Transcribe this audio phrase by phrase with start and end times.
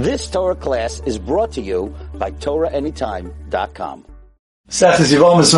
[0.00, 4.06] This Torah class is brought to you by TorahAnytime.com.
[4.66, 5.52] Sechus Yivomis.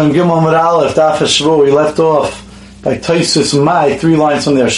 [1.64, 4.68] We left off by Toisus Mai, three lines from there.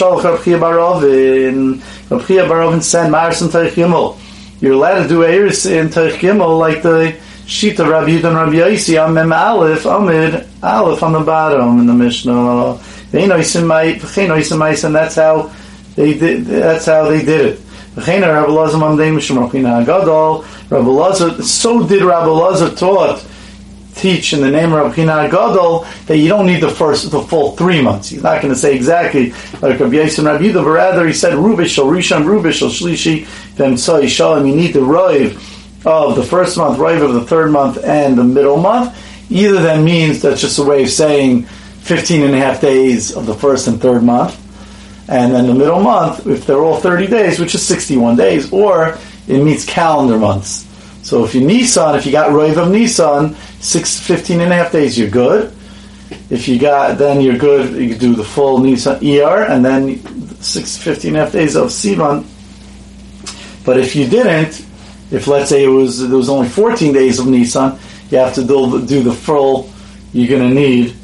[4.61, 9.02] You're allowed to do Eris in Teich Gimel like the Shita Rabbi Yudin Rabbi Yosi
[9.02, 12.78] on Mem Aleph, Amid Aleph on the bottom in the Mishnah.
[13.14, 13.32] And
[14.94, 15.50] that's how
[15.96, 16.44] they did.
[16.44, 17.63] That's how they did it.
[17.96, 18.02] So
[21.87, 23.24] did Rabbi Lazar taught,
[23.95, 27.52] teach in the name of Rabbi Gadol that you don't need the first, the full
[27.52, 28.09] three months.
[28.09, 29.30] He's not going to say exactly
[29.62, 34.47] like Rabbi Yisrael Rabbi Yudah, but rather he said Rubishal, Rishon, Rubishal, Shlishi, Vemtsai, Shalom.
[34.47, 35.36] You need the Roiv
[35.86, 38.98] of the first month, Roiv of the third month, and the middle month.
[39.30, 43.27] Either that means that's just a way of saying 15 and a half days of
[43.27, 44.41] the first and third month
[45.08, 48.98] and then the middle month, if they're all 30 days, which is 61 days, or
[49.28, 50.66] it meets calendar months.
[51.02, 54.72] So if you Nissan, if you got Roiv of Nissan, six, 15 and a half
[54.72, 55.52] days, you're good.
[56.30, 59.98] If you got, then you're good, you do the full Nissan ER, and then
[60.41, 62.24] six, 15 and a half days of Sivan.
[63.66, 64.64] But if you didn't,
[65.11, 67.78] if let's say it was, there was only 14 days of Nissan,
[68.11, 69.70] you have to do, do the full,
[70.14, 70.94] you're going to need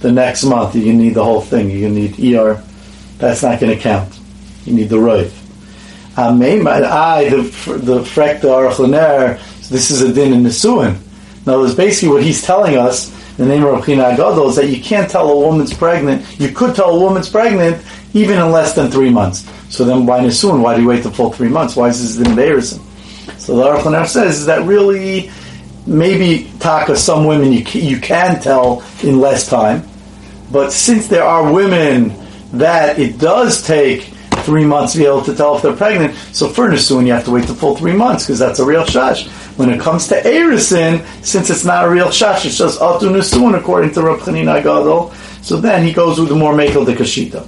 [0.00, 2.62] the next month, you going need the whole thing, you're going to need ER
[3.22, 4.18] that's not going to count.
[4.64, 5.32] You need the roiv.
[6.16, 7.36] Ah, I, the
[7.78, 9.38] the frekta Aruch LaNer.
[9.68, 10.98] This is a din in Nisuin.
[11.46, 13.10] Now, it's basically what he's telling us.
[13.36, 16.38] The name of Rabchina is that you can't tell a woman's pregnant.
[16.38, 19.48] You could tell a woman's pregnant even in less than three months.
[19.74, 20.60] So then, why Nisuin?
[20.60, 21.76] Why do you wait the full three months?
[21.76, 22.84] Why is this embarrassing?
[23.38, 25.30] So the Aruch LaNer says is that really
[25.86, 29.84] maybe taka some women you you can tell in less time,
[30.50, 32.21] but since there are women
[32.52, 34.12] that it does take
[34.44, 36.14] three months to be able to tell if they're pregnant.
[36.32, 38.84] So for Nisuin, you have to wait the full three months because that's a real
[38.84, 39.28] shash.
[39.56, 43.58] When it comes to Erisin, since it's not a real shash, it's just Atu Nisuin
[43.58, 45.12] according to Rav Chanina Gadol.
[45.42, 47.46] So then he goes with the more Mekel de Kashita.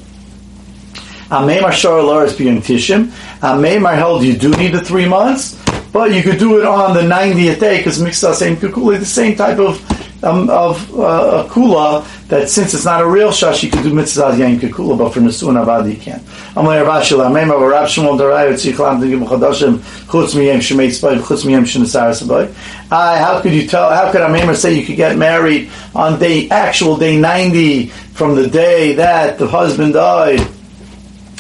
[1.31, 3.07] Ameimar Shar Laris Biyam Tishim.
[3.41, 5.61] Ameimar held you do need the three months,
[5.93, 9.35] but you could do it on the 90th day because Mixta same Kukuli, the same
[9.35, 9.79] type of
[10.25, 13.95] um, of uh, a kula that since it's not a real shash, you could do
[13.95, 16.23] mitzvah yain kula, but for nesuin avad you can't.
[16.55, 21.19] Amalei Rav Ashila, Ameim Rav Rav Shmuel Darai Tzich Lam Degim Chutz Miyem Shemei Tzvay
[21.21, 22.53] Chutz Miyem Shenesar Sabay.
[22.91, 23.91] How could you tell?
[23.91, 28.49] How could Ameim say you could get married on day actual day ninety from the
[28.49, 30.41] day that the husband died?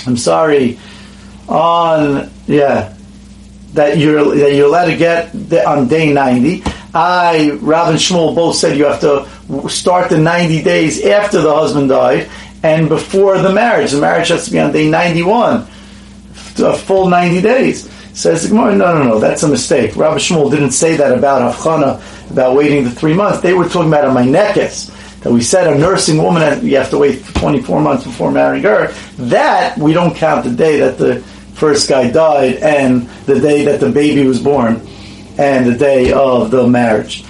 [0.07, 0.79] I'm sorry.
[1.49, 2.95] On yeah,
[3.75, 5.35] that you're that you're allowed to get
[5.67, 6.63] on day ninety.
[6.95, 11.53] I, Rav and Shmuel both said you have to start the 90 days after the
[11.53, 12.31] husband died
[12.63, 13.91] and before the marriage.
[13.91, 15.67] The marriage has to be on day 91, a
[16.77, 17.91] full 90 days.
[18.17, 19.97] Says no, no, no, that's a mistake.
[19.97, 23.41] Rav Shmuel didn't say that about Havchana, about waiting the three months.
[23.41, 26.99] They were talking about a Mainekes, that we said a nursing woman, you have to
[26.99, 28.93] wait 24 months before marrying her.
[29.17, 31.23] That, we don't count the day that the
[31.55, 34.87] first guy died and the day that the baby was born
[35.39, 37.25] and the day of the marriage.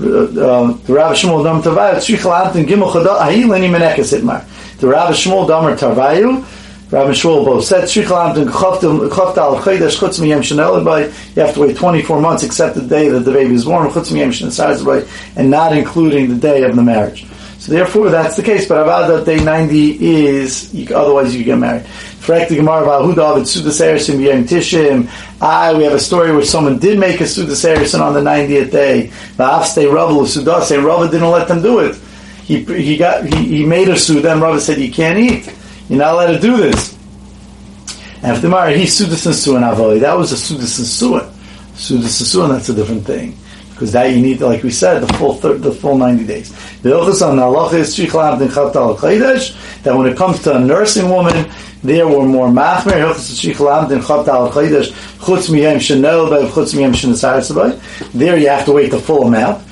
[0.00, 4.44] Uh, uh, the Rav Shmuel Dam Tavayu Tzrichel Amtin Gimel Chadal Ahi Leni Menekes Itmar.
[4.78, 6.44] The Rav Shmuel Damer Tavayu
[6.90, 11.06] Rav Shmuel both said Tzrichel Amtin Chavtal Chaydash Chutz Miyem Shenel Bay.
[11.34, 14.12] You have to wait 24 months except the day that the baby is born Chutz
[14.12, 17.26] Miyem Shenel Bay, and not including the day of the marriage.
[17.58, 18.68] So therefore, that's the case.
[18.68, 21.86] But about that day 90 is otherwise you get married.
[22.26, 25.08] Correct the Gemara about Hudav and Sudas Erison Yom Tishim.
[25.40, 28.72] I we have a story where someone did make a Sudas Erison on the 90th
[28.72, 29.06] day.
[29.36, 31.94] The Va'afstei Rav Sudas and Rav didn't let them do it.
[32.42, 35.54] He he got he, he made a Suda and Rav said you can't eat.
[35.88, 36.98] You're not allowed to do this.
[38.24, 40.00] After Mara, he Sudas and Suan Avoy.
[40.00, 41.32] That was a Sudas and Suan.
[41.76, 43.38] Sudas and Suan, that's a different thing
[43.76, 46.50] because that you need, like we said, the full thir- the full ninety days.
[46.80, 47.36] The on
[49.82, 51.46] that when it comes to a nursing woman,
[51.84, 53.12] there were more machmer.
[58.14, 59.62] There you have to wait the full amount.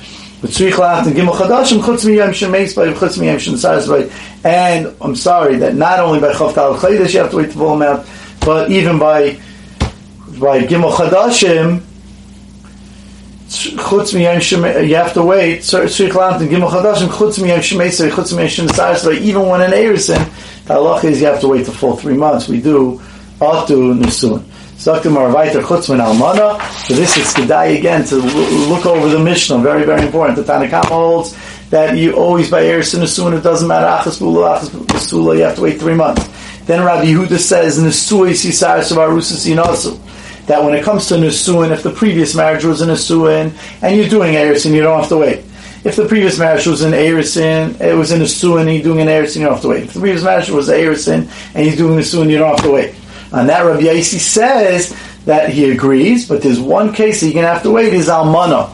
[4.43, 7.73] And I'm sorry that not only by Chavtal Chaydash you have to wait the full
[7.73, 8.05] amount,
[8.41, 9.39] but even by
[10.39, 11.81] by Gimel Chadashim,
[13.55, 15.61] chutz miyem you have to wait.
[15.61, 19.13] Tzrich lant gimel chadashim chutz miyem shemesei chutz miyem shenesar.
[19.19, 20.23] Even when an erison,
[20.65, 22.47] the halach is you have to wait the full three months.
[22.47, 23.01] We do
[23.39, 24.43] atu nisun.
[24.75, 26.61] Zaktim Arvaiter Chutzman Almana.
[26.85, 29.59] So this is Kedai again to look over the Mishnah.
[29.59, 30.35] Very, very important.
[30.37, 31.35] The Tanakama holds
[31.69, 33.87] that you always by Erison Nisun, it doesn't matter.
[33.87, 36.27] Achas Bula, Achas Bula, you have to wait three months.
[36.65, 39.97] Then Rabbi Yehuda says, Nisui Sisar Savarusas Inasu
[40.47, 44.09] that when it comes to Nisuin, if the previous marriage was a Nisuin and you're
[44.09, 45.39] doing Erisin, you don't have to wait.
[45.83, 49.07] If the previous marriage was an Erisin, it was in Nisuin and you're doing an
[49.07, 49.83] Erisin, you don't have to wait.
[49.83, 52.95] If the previous marriage was Erisin and you're doing Nisuin, you don't have to wait.
[53.31, 54.95] And that Rabbi Yaisi says
[55.25, 58.07] that he agrees, but there's one case that you're going to have to wait is
[58.07, 58.69] Almana.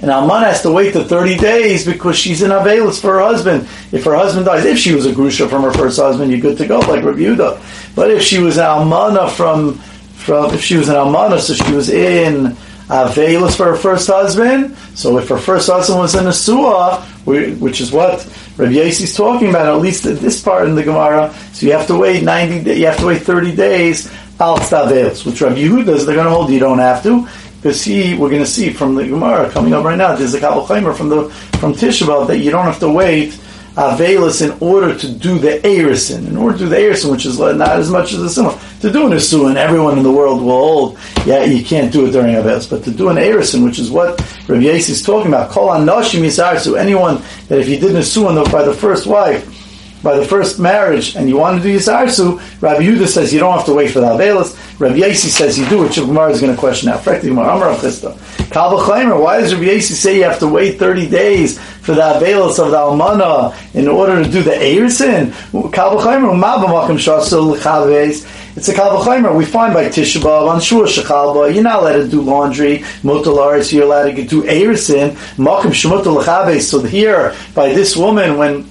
[0.00, 3.62] And Almana has to wait the 30 days because she's in Avelis for her husband.
[3.90, 6.58] If her husband dies, if she was a Grusha from her first husband, you're good
[6.58, 7.94] to go, like Rabbi Yehuda.
[7.94, 9.80] But if she was an Almana from,
[10.24, 12.56] from, if she was an Almana, so she was in
[12.88, 17.80] Avelis for her first husband, so if her first husband was in a Suah, which
[17.80, 18.26] is what
[18.56, 21.86] Rabbi is talking about, at least at this part in the Gemara, so you have
[21.88, 24.10] to wait 90, you have to wait 30 days,
[24.40, 27.82] al stavelis, which Rabbi Yehuda is, they're going to hold you don't have to, because
[27.82, 30.94] he, we're going to see from the Gemara coming up right now, there's a Kabbalah
[30.94, 31.28] from the
[31.60, 33.38] from Tisha that you don't have to wait
[33.76, 36.28] Avelis in order to do the Erisin.
[36.28, 38.58] In order to do the Erisin, which is not as much as a similar.
[38.80, 42.12] To do an Isuin, everyone in the world will hold, yeah, you can't do it
[42.12, 42.68] during Avelis.
[42.70, 45.80] But to do an Erisin, which is what Rabbi Yasi is talking about, call Kol
[45.80, 49.63] Anoshim Yisarsu, anyone that if you did an Isuin by the first wife,
[50.04, 53.56] by the first marriage and you want to do Yisarsu, Rabbi Yehuda says you don't
[53.56, 54.54] have to wait for the Avelis.
[54.78, 56.98] Rabbi Yasi says you do, which Gemara is going to question now.
[56.98, 57.74] Frekti Gemara, Amar.
[57.74, 62.64] Kalba why does Rabbi Yasi say you have to wait 30 days for the Avelis
[62.64, 65.32] of the Almana in order to do the Eirsin?
[65.72, 68.30] Kalba Chaimer, Mabamakam Shasul Chaves.
[68.56, 72.20] It's a Kalva We find by Tisha on Shua Shechalba, you're not allowed to do
[72.20, 78.70] laundry, Mutalaris, you're allowed to do Erisin, Makam Shemutal So here, by this woman, when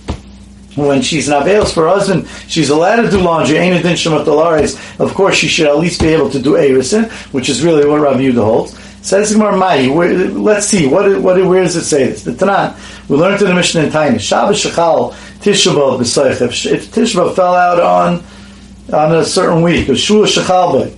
[0.75, 3.57] when she's in Avelis for her husband, she's allowed to do laundry.
[4.99, 8.01] Of course, she should at least be able to do Erisin, which is really what
[8.01, 8.79] Rav Yehuda holds.
[9.01, 9.87] Says Gemara Mai.
[9.87, 12.23] Let's see what, what where does it say this?
[12.23, 12.73] The Tanan
[13.09, 14.21] we learned in the Mishnah in Tainis.
[14.21, 15.11] Shabbos Shechal
[15.41, 16.65] Tishabav B'Soich.
[16.71, 18.23] If Tishabav fell out on
[18.93, 20.97] on a certain week, or Shua Shechal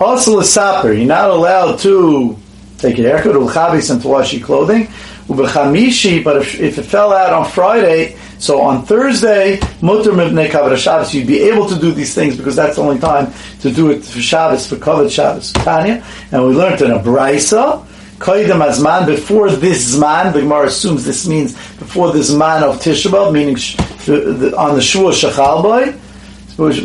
[0.00, 2.38] Also, a saper, you're not allowed to
[2.78, 4.88] take a haircut or and to wash your clothing.
[5.26, 11.14] But if, if it fell out on Friday, so on Thursday, Mutter Mivnei Kavod Shabbos,
[11.14, 14.04] you'd be able to do these things because that's the only time to do it
[14.04, 15.50] for Shabbos, for Kavod Shabbos.
[15.52, 17.82] Tanya, and we learned in a Brisa,
[18.18, 23.32] Kaidem Azman, before this Zman, the Gemara assumes this means before this man of Tisha
[23.32, 23.56] meaning
[24.54, 25.92] on the Shua Shachal Boy,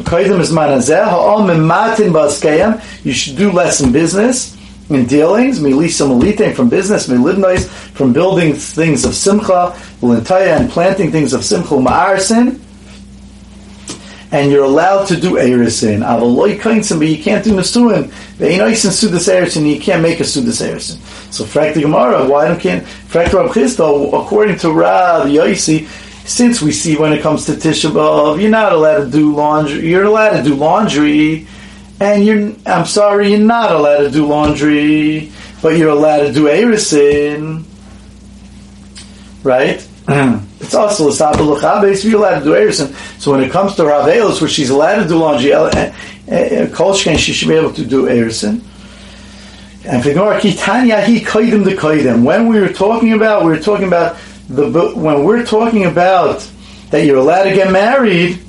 [0.04, 4.56] Kaidem Azman Azeh, Ha'om Mimatin Baskayim, you should do less in business
[4.90, 11.12] in dealings, milisa milite from business, milibnois from building things of simcha, ulintaya and planting
[11.12, 12.60] things of simcha ma'arsin,
[14.32, 16.00] and you're allowed to do erisin.
[16.04, 18.10] Avaloi kainsim, but you can't do nesuin.
[18.38, 20.98] Ve'inoisin sudas erisin, you can't make a sudas erisin.
[21.32, 25.88] So, frak the Gemara, why don't can't frak Rab according to Rab Yosi,
[26.28, 29.88] since we see when it comes to Tisha B'av, you're not allowed to do laundry.
[29.88, 31.48] You're allowed to do laundry
[32.00, 35.32] and you're, I'm sorry, you're not allowed to do laundry,
[35.62, 37.66] but you're allowed to do erisin,
[39.44, 39.86] right?
[40.60, 42.94] it's also a sabel you're allowed to do erisin.
[43.20, 46.68] So when it comes to Ravelos, where she's allowed to do laundry, uh, uh, uh,
[46.68, 48.62] Kolshken, she should be able to do erisin.
[49.86, 52.24] And Gemara, Kitanya, he koidim the koidim.
[52.24, 54.18] When we were talking about, we were talking about
[54.48, 56.50] the, when we're talking about
[56.92, 58.40] that you're allowed to get married,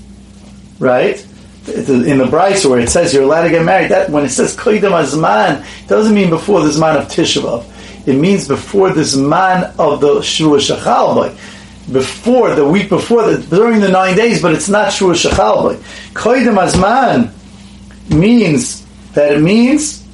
[0.78, 1.24] right?
[1.70, 4.56] In the Bryce where it says you're allowed to get married, that when it says
[4.56, 7.64] Koidem Azman, it doesn't mean before the Zman of Tisha
[8.06, 11.30] It means before the Zman of the Shua Shachal
[11.92, 15.76] Before, the week before, the, during the nine days, but it's not Shua Shachal
[16.12, 17.32] Koidem Azman
[18.10, 20.06] means that it means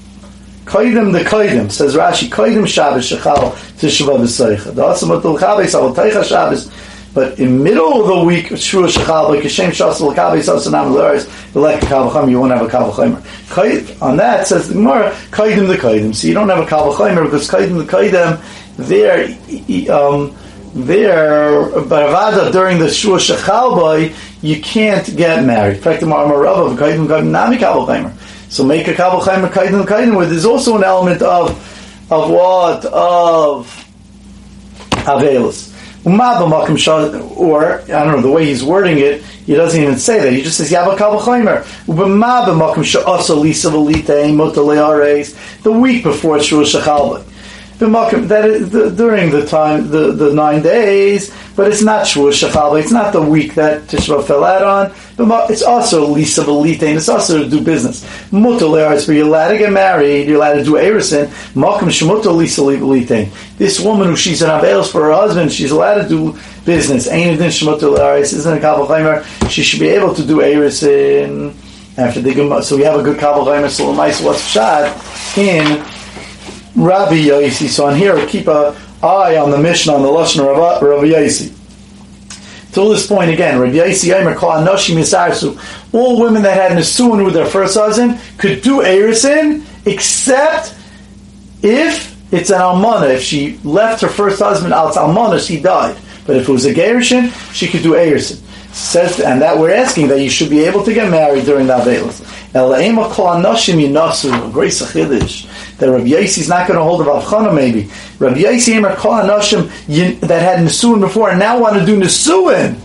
[0.64, 4.75] Koidem the Koidem, says Rashi, Koidem Shabbos Shachal Tisha B'Av V'Soicha.
[4.75, 6.70] The Atzamot L'Chabes, Avol Teicha Shabbos,
[7.16, 11.25] but in middle of the week, of Shua Shechal, like Hashem Shasal Kavi Sasanam Laris,
[11.54, 14.02] a Kavachimer, you won't have a Kavachimer.
[14.02, 16.14] On that says the Gemara, Kaidim the Kaidim.
[16.14, 18.38] So you don't have a Kavachimer because Kaidim the Kaidim,
[18.76, 19.25] they're,
[19.90, 20.37] um,
[20.75, 25.78] there, Baravada during the Shua Shechal you can't get married.
[25.78, 28.12] In fact, the Marmarava, Kaidim Kaidim Nami Kavachimer.
[28.50, 31.49] So make a Kavachimer Kaidim Kaidim where there's also an element of,
[32.12, 32.85] of what?
[32.85, 33.85] Of
[35.06, 35.75] Avelus.
[36.06, 40.32] Or, I don't know, the way he's wording it, he doesn't even say that.
[40.32, 41.64] He just says, Kalvachomer.
[45.02, 45.25] Eh,
[45.62, 46.64] the week before Shua
[47.78, 48.28] Shechalba.
[48.28, 52.80] That is, the, during the time, the, the nine days, but it's not Shua Shechalba.
[52.80, 55.28] It's not the week that Tishba fell out on.
[55.28, 58.04] But it's also Lisa Belite, and it's also to do business.
[58.30, 61.26] Mutal you're allowed to get married, you're allowed to do Erison.
[61.54, 63.30] Makam Shemutal Lisa.
[63.56, 67.09] This woman who she's an Avelis for her husband, she's allowed to do business.
[67.09, 71.54] Ain't it Shemutal Eris, isn't a Kabbalah She should be able to do Erison.
[71.99, 73.90] After the Gemara, so we have a good Kabbalah Chaimer so
[74.26, 74.92] what's shad
[75.38, 75.83] in
[76.76, 77.68] Rabbi Yaisi.
[77.68, 81.52] So on here, keep a eye on the Mishnah on the Lashon of Rabbi Yaisi.
[82.73, 85.59] Till this point again, Rabbi Yaisi Yomer Kol Anoshim Yisarsu.
[85.95, 90.76] All women that had Nisuin with their first husband could do Erisin, except
[91.62, 93.14] if it's an almana.
[93.14, 95.97] If she left her first husband out almana, she died.
[96.26, 98.42] But if it was a gerushin, she could do Erisin.
[98.76, 101.73] Says, and that we're asking that you should be able to get married during the
[101.73, 102.21] Avelis.
[104.52, 105.78] Grace chiddush.
[105.78, 107.90] That Rabbi Yossi is not going to hold of Avchana maybe.
[108.18, 112.78] Rabbi Yossi emer kol anoshim that had Nisuin before and now want to do Nisuin.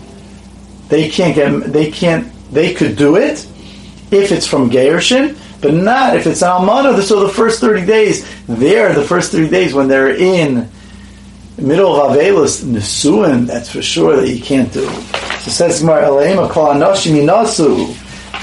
[0.88, 3.46] They can't get, they can't, they could do it
[4.10, 6.98] if it's from Gershon, but not if it's Almana.
[7.02, 10.70] So the first 30 days, there, the first 30 days when they're in
[11.58, 14.90] middle of Avelis, Nisuin, that's for sure that you can't do.
[15.44, 15.82] So says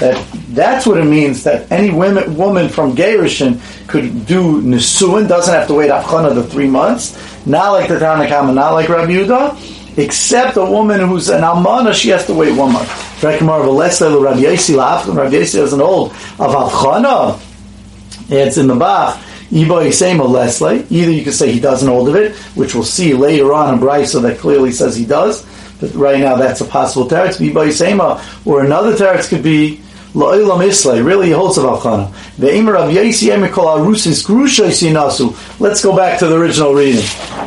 [0.00, 5.52] that that's what it means that any women, woman from Gerushin could do Nisuin, doesn't
[5.52, 9.98] have to wait Afchana the three months, not like the Tanakama, not like Rabbi Yehuda,
[9.98, 12.88] except a woman who's an Almana, she has to wait one month.
[13.22, 17.40] Rabbi Yossi Rabbi Yossi doesn't hold of Afchana.
[18.30, 19.20] It's in the Bach.
[19.52, 19.82] Either
[21.10, 24.12] you can say he doesn't hold of it, which we'll see later on in Bryce,
[24.12, 25.44] so that clearly says he does.
[25.80, 27.40] But right now, that's a possible teretz.
[28.44, 29.80] Or another teretz could be
[30.14, 32.12] La'ilam Islay, really he holds of Alchana.
[32.36, 32.90] The Imer of
[34.92, 35.60] Nasu.
[35.60, 37.04] Let's go back to the original reading.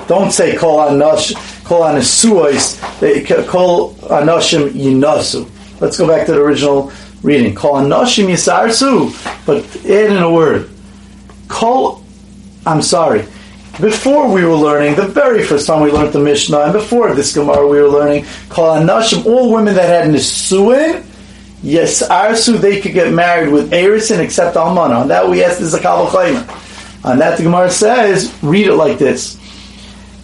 [0.08, 1.36] Don't say Kol Anash,
[1.66, 5.50] Kol Anasuais, eh, Kol Anashim Yinasu.
[5.82, 7.54] Let's go back to the original reading.
[7.54, 9.12] Kol Anashim Yisarsu,
[9.46, 10.70] but add in a word.
[11.50, 12.02] Kol,
[12.66, 13.26] I'm sorry.
[13.82, 17.34] Before we were learning, the very first time we learned the Mishnah, and before this
[17.34, 21.04] Gemara we were learning, Kol Anashim, all women that had Nisuin,
[21.64, 25.00] Yes, Arsu, they could get married with Erison except Almana.
[25.00, 26.46] On that we asked this a Kabbalah
[27.06, 29.40] On that the Gemara says, read it like this.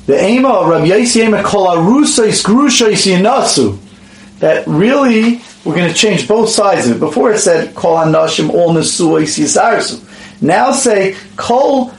[0.05, 3.79] The Ema Rabbi Yossi Kol Arusais Grushais Yinasu.
[4.39, 6.99] That really, we're going to change both sides of it.
[6.99, 10.41] Before it said Kol Anashim All Nesuais Yisarsu.
[10.41, 11.93] Now say Kol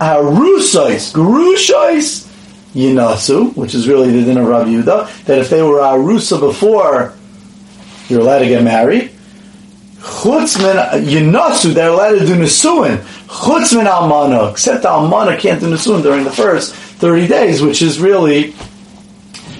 [0.00, 2.26] Harusais Grushais
[2.74, 7.14] Yinasu, which is really the din of Rabbi Yehuda, that if they were Arusa before
[8.08, 9.10] you're allowed to get married.
[9.98, 12.98] Chutzman Yinasu, they're allowed to do Nisuin.
[13.26, 18.54] Chutzman Almana, except Almana can't do Nisuin during the first 30 days, which is really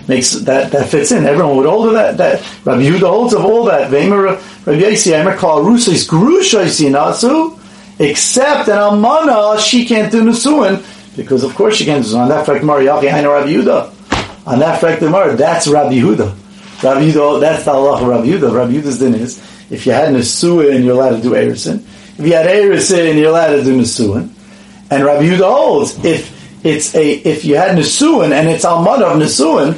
[0.08, 1.24] makes that that fits in.
[1.24, 2.16] Everyone would hold that.
[2.16, 3.90] That Rabbi Yehuda holds of all that.
[3.90, 7.55] Vemer Rabbi Yossi Emer call Rusis Grushais Yinasu,
[7.98, 10.84] except an Almana she can't do Nisuin
[11.16, 12.16] because of course she can't do.
[12.16, 14.46] On that fact, Mariachi Hainu Rabbi Yehuda.
[14.46, 16.36] On that fact, that's Rabbi Yehuda.
[16.82, 18.54] Rabbi Yudah, that's the Allah of Rabbi Yudah.
[18.54, 19.38] Rabbi Yudah's din is,
[19.70, 21.78] if you had Nesuin, you're allowed to do Erisin.
[22.18, 24.28] If you had Erisin, you're allowed to do Nesuin.
[24.90, 29.18] And Rabbi Yudah holds, if it's a, if you had Nesuin and it's Almad of
[29.18, 29.72] Nesuin,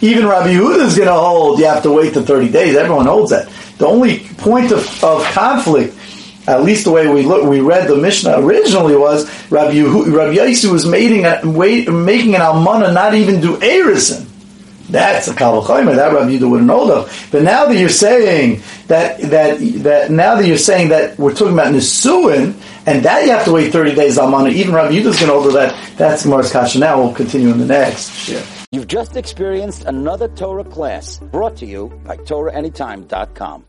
[0.00, 2.76] even Rabbi Yehuda is going to hold, you have to wait the 30 days.
[2.76, 3.48] Everyone holds that.
[3.78, 5.96] The only point of, of conflict,
[6.46, 10.36] at least the way we look, we read the Mishnah originally was Rabbi, Yehuda, Rabbi
[10.36, 14.28] Yossi was making, a, making an Almana not even do Erison.
[14.88, 15.96] That's a Kabbalah Chaimer.
[15.96, 17.28] That Rabbi Yehuda wouldn't hold of.
[17.32, 21.54] But now that you're saying that that that now that you're saying that we're talking
[21.54, 22.54] about Nisuin,
[22.86, 25.46] and that you have to wait 30 days almana, even Rabbi Yehuda's going to hold
[25.46, 25.74] of that.
[25.96, 26.78] That's Gemara's Kasha.
[26.78, 28.66] Now we'll continue in the next shift.
[28.72, 33.62] You've just experienced another Torah class brought to you by TorahAnytime.com.